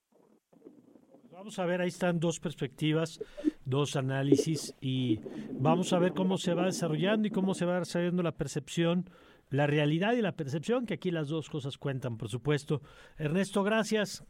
[1.30, 3.20] Vamos a ver, ahí están dos perspectivas,
[3.66, 5.20] dos análisis y
[5.52, 9.04] vamos a ver cómo se va desarrollando y cómo se va desarrollando la percepción,
[9.50, 12.80] la realidad y la percepción, que aquí las dos cosas cuentan, por supuesto.
[13.18, 14.24] Ernesto, gracias.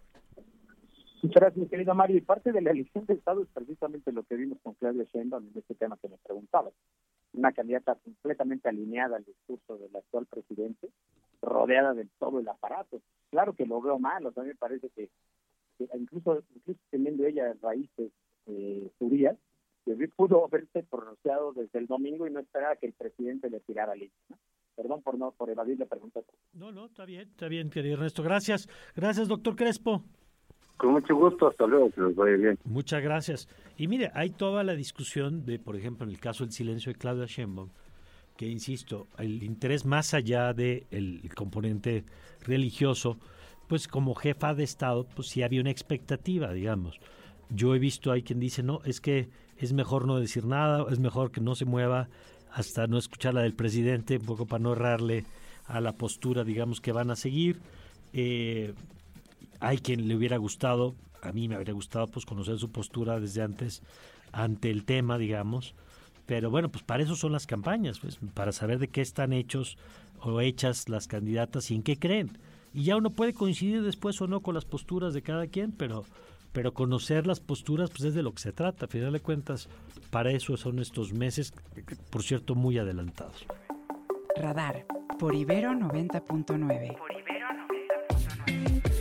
[1.23, 2.17] Muchas gracias, querido Mario.
[2.17, 5.49] Y parte de la elección de Estado es precisamente lo que vimos con Claudia Sheinbaum
[5.53, 6.71] en este tema que me preguntaba.
[7.33, 10.91] Una candidata completamente alineada al discurso del actual presidente,
[11.41, 13.01] rodeada de todo el aparato.
[13.31, 15.09] Claro que lo veo mal, o sea, me parece que,
[15.95, 18.11] incluso, incluso teniendo ella raíces
[18.47, 19.37] eh, judías,
[20.17, 23.95] pudo haberse pronunciado desde el domingo y no esperar a que el presidente le tirara
[23.95, 24.13] línea.
[24.77, 26.21] Perdón por no por evadir la pregunta.
[26.53, 28.23] No, no, está bien, está bien, querido Ernesto.
[28.23, 30.03] Gracias, gracias, doctor Crespo.
[30.77, 32.59] Con mucho gusto, hasta luego, que les vaya bien.
[32.65, 33.49] Muchas gracias.
[33.77, 36.99] Y mire, hay toda la discusión de, por ejemplo, en el caso del silencio de
[36.99, 37.71] Claudia Sheinbaum,
[38.37, 42.05] que insisto, el interés más allá del el componente
[42.47, 43.19] religioso,
[43.69, 47.01] pues como jefa de Estado, pues sí había una expectativa, digamos.
[47.49, 50.99] Yo he visto, hay quien dice, no, es que es mejor no decir nada, es
[50.99, 52.09] mejor que no se mueva
[52.51, 55.25] hasta no escuchar la del presidente, un poco para no errarle
[55.67, 57.61] a la postura, digamos, que van a seguir.
[58.13, 58.75] Eh,
[59.63, 63.43] hay quien le hubiera gustado, a mí me habría gustado, pues conocer su postura desde
[63.43, 63.83] antes
[64.33, 65.75] ante el tema, digamos.
[66.27, 69.79] Pero bueno, pues para eso son las campañas, pues, para saber de qué están hechos
[70.21, 72.39] o hechas las candidatas y en qué creen.
[72.75, 76.05] Y ya uno puede coincidir después o no con las posturas de cada quien, pero,
[76.53, 78.87] pero conocer las posturas pues es de lo que se trata.
[78.87, 79.69] A final de cuentas,
[80.11, 81.55] para eso son estos meses,
[82.11, 83.47] por cierto, muy adelantados.
[84.37, 84.87] Radar
[85.21, 86.97] por Ibero 90.9.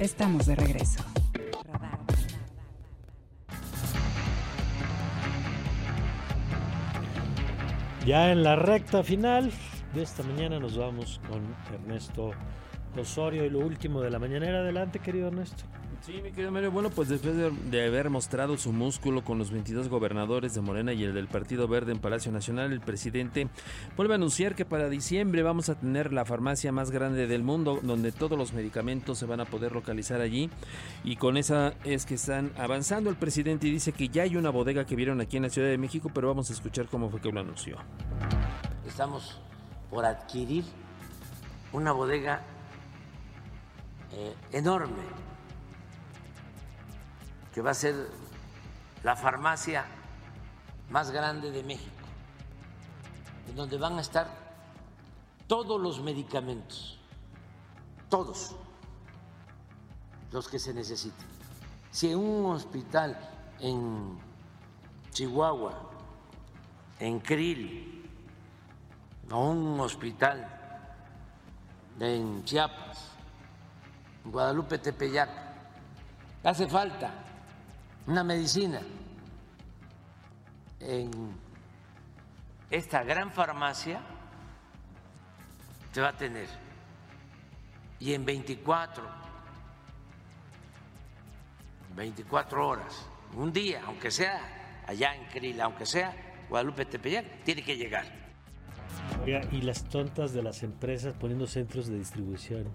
[0.02, 0.32] Por Ibero 90.9.
[0.32, 1.04] Estamos de regreso.
[8.06, 9.52] Ya en la recta final
[9.94, 12.32] de esta mañana nos vamos con Ernesto
[13.00, 14.60] Osorio y lo último de la mañanera.
[14.60, 15.66] Adelante, querido Ernesto.
[16.02, 16.72] Sí, mi querido Mario.
[16.72, 21.04] Bueno, pues después de, haber mostrado su músculo con los 22 gobernadores de Morena y
[21.04, 23.50] el del Partido Verde en Palacio Nacional, el presidente
[23.96, 27.80] vuelve a anunciar que para diciembre vamos a tener la farmacia más grande del mundo,
[27.84, 30.50] donde todos los medicamentos se van a poder localizar allí.
[31.04, 34.50] Y con esa es que están avanzando el presidente y dice que ya hay una
[34.50, 37.22] bodega que vieron aquí en la Ciudad de México, pero vamos a escuchar cómo fue
[37.22, 37.78] que lo anunció.
[38.88, 39.40] Estamos
[39.92, 40.64] por adquirir
[41.74, 42.42] una bodega
[44.14, 45.22] eh, enorme
[47.54, 48.10] que va a ser
[49.04, 49.86] la farmacia
[50.90, 52.06] más grande de México,
[53.48, 54.28] en donde van a estar
[55.48, 57.00] todos los medicamentos,
[58.10, 58.56] todos
[60.32, 61.28] los que se necesiten.
[61.92, 63.18] Si en un hospital
[63.60, 64.18] en
[65.12, 65.74] Chihuahua,
[67.00, 67.98] en Krill,
[69.30, 70.48] o un hospital
[72.00, 73.12] en Chiapas,
[74.26, 75.30] en Guadalupe Tepeyac,
[76.44, 77.12] hace falta
[78.08, 78.82] una medicina
[80.80, 81.12] en
[82.70, 84.02] esta gran farmacia
[85.92, 86.48] se va a tener
[88.00, 89.22] y en 24
[91.96, 96.16] 24 horas, un día, aunque sea allá en Crila, aunque sea
[96.50, 98.06] Guadalupe Tepeyac, tiene que llegar.
[99.52, 102.68] y las tontas de las empresas poniendo centros de distribución.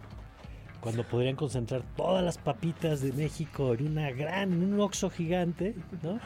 [0.86, 5.74] Cuando podrían concentrar todas las papitas de México en una gran, en un oxo gigante,
[6.00, 6.20] ¿no?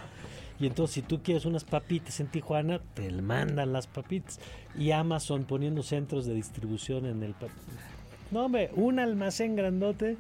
[0.61, 4.39] Y entonces si tú quieres unas papitas en Tijuana, te mandan las papitas.
[4.77, 7.35] Y Amazon poniendo centros de distribución en el...
[8.31, 10.19] No, hombre, un almacén grandote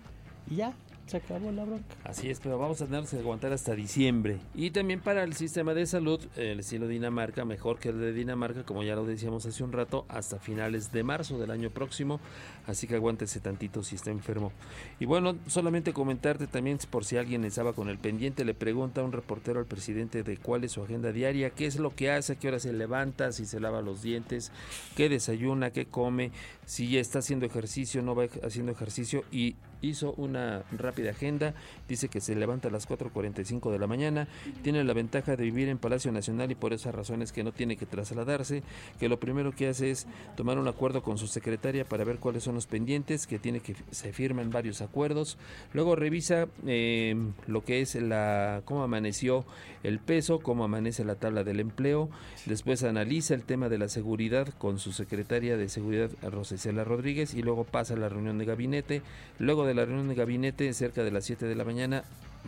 [0.51, 0.72] y ya,
[1.11, 1.85] se acabó la bronca.
[2.05, 4.39] Así es, pero vamos a tener que aguantar hasta diciembre.
[4.55, 8.65] Y también para el sistema de salud, el estilo Dinamarca, mejor que el de Dinamarca,
[8.65, 12.21] como ya lo decíamos hace un rato, hasta finales de marzo del año próximo.
[12.67, 14.53] Así que aguántese tantito si está enfermo.
[15.01, 19.05] Y bueno, solamente comentarte también, por si alguien estaba con el pendiente, le pregunta a
[19.05, 22.35] un reportero al presidente de cuál es su agenda diaria, qué es lo que hace,
[22.35, 24.53] a qué hora se levanta, si se lava los dientes,
[24.97, 26.31] qué desayuna, qué come,
[26.67, 31.55] si está haciendo ejercicio, no va haciendo ejercicio y hizo una rápida agenda,
[31.89, 34.28] dice que se levanta a las 4.45 de la mañana,
[34.62, 37.76] tiene la ventaja de vivir en Palacio Nacional y por esas razones que no tiene
[37.76, 38.62] que trasladarse,
[38.99, 40.07] que lo primero que hace es
[40.37, 43.76] tomar un acuerdo con su secretaria para ver cuáles son los pendientes, que tiene que
[43.91, 45.39] se firman varios acuerdos,
[45.72, 47.16] luego revisa eh,
[47.47, 49.45] lo que es la cómo amaneció
[49.83, 52.11] el peso, cómo amanece la tabla del empleo,
[52.47, 57.43] después analiza el tema de la seguridad con su secretaria de seguridad Rosicela Rodríguez y
[57.43, 59.03] luego pasa a la reunión de gabinete,
[59.39, 62.05] luego de de la reunión de gabinete cerca de las 7 de la mañana,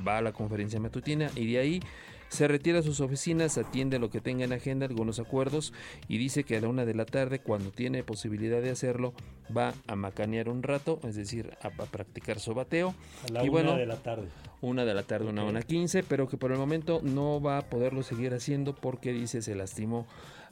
[0.07, 1.81] va a la conferencia matutina y de ahí
[2.29, 5.75] se retira a sus oficinas, atiende lo que tenga en agenda, algunos acuerdos
[6.09, 9.13] y dice que a la una de la tarde, cuando tiene posibilidad de hacerlo,
[9.55, 12.95] va a macanear un rato, es decir, a, practicar su bateo.
[13.29, 14.29] A la una de la tarde.
[14.63, 17.63] Una de la tarde, una una quince, pero que por el momento no va a
[17.63, 20.07] poderlo seguir haciendo porque dice se lastimó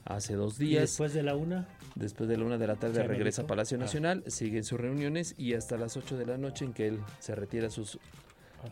[0.04, 0.82] hace dos días.
[0.82, 1.68] después de la una?
[1.94, 3.80] Después de la una de la tarde regresa a Palacio ah.
[3.80, 7.00] Nacional, sigue en sus reuniones y hasta las 8 de la noche en que él
[7.18, 7.98] se retira a sus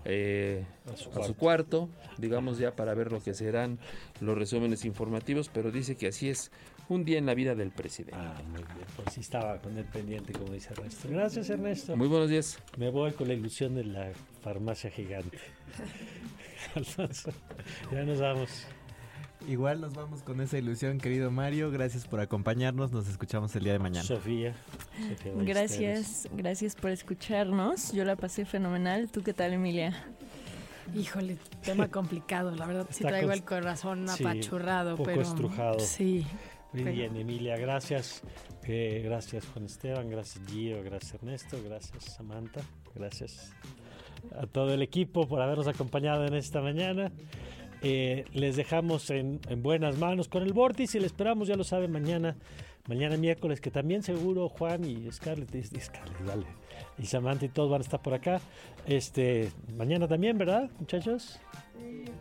[0.04, 3.78] eh, a, su cuarto, digamos ya para ver lo que serán
[4.20, 6.50] los resúmenes informativos, pero dice que así es
[6.88, 8.14] un día en la vida del presidente.
[8.16, 11.08] Ah, muy bien, pues sí estaba con el pendiente, como dice Ernesto.
[11.08, 11.96] Gracias, Ernesto.
[11.96, 12.58] Muy buenos días.
[12.76, 14.12] Me voy con la ilusión de la
[14.42, 15.38] farmacia gigante.
[16.74, 17.30] Alfonso,
[17.90, 18.66] ya nos vamos.
[19.46, 21.70] Igual nos vamos con esa ilusión, querido Mario.
[21.70, 22.92] Gracias por acompañarnos.
[22.92, 24.04] Nos escuchamos el día de mañana.
[24.04, 24.54] Sofía.
[25.36, 27.92] gracias, gracias por escucharnos.
[27.92, 29.10] Yo la pasé fenomenal.
[29.10, 29.94] ¿Tú qué tal, Emilia?
[30.94, 32.50] Híjole, tema complicado.
[32.50, 35.78] La verdad sí traigo el corazón apachurrado, poco pero estrujado.
[35.80, 36.26] Sí.
[36.72, 38.22] Muy bien, Emilia, gracias.
[38.70, 42.60] Eh, gracias Juan Esteban, gracias Gio, gracias Ernesto, gracias Samantha,
[42.94, 43.54] gracias
[44.38, 47.10] a todo el equipo por habernos acompañado en esta mañana.
[47.82, 51.92] Eh, les dejamos en, buenas manos con el vórtice y le esperamos, ya lo saben,
[51.92, 52.36] mañana,
[52.88, 56.46] mañana miércoles, que también seguro Juan y Scarlett, y, Scarlett,
[56.98, 58.40] y Samantha y todos van a estar por acá.
[58.86, 61.38] Este, mañana también, ¿verdad, muchachos?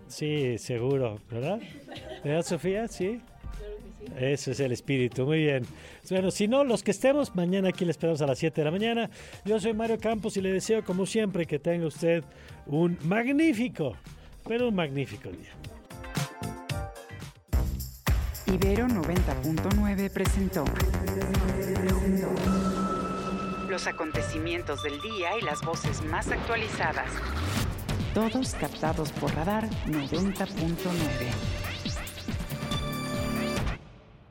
[0.08, 1.60] Sí, seguro, ¿verdad?
[2.24, 2.88] ¿Verdad, Sofía?
[2.88, 3.20] Sí.
[4.18, 5.66] Ese es el espíritu, muy bien.
[6.10, 8.72] Bueno, si no, los que estemos, mañana aquí les esperamos a las 7 de la
[8.72, 9.10] mañana.
[9.43, 12.24] Yo soy Mario Campos y le deseo, como siempre, que tenga usted
[12.68, 13.95] un magnífico
[14.47, 15.51] pero un magnífico día.
[18.45, 20.63] Ibero 90.9 presentó
[23.69, 27.11] los acontecimientos del día y las voces más actualizadas.
[28.13, 31.57] Todos captados por radar 90.9.